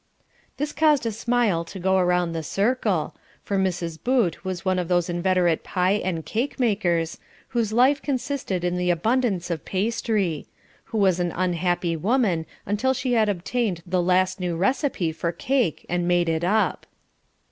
[0.57, 4.03] This caused a smile to go around the circle, for Mrs.
[4.03, 8.89] Boot was one of those inveterate pie and cake makers, whose life consisted in the
[8.89, 10.47] abundance of pastry;
[10.85, 15.85] who was an unhappy woman until she had obtained the last new receipt for cake
[15.87, 16.87] and made it up.